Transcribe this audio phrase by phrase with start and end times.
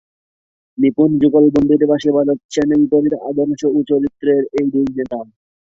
[0.77, 5.19] নিপুণ যুগলবন্দীর বাঁশি বাজাচ্ছেন বিপরীত আদর্শ ও চরিত্রের এ দুই নেতা।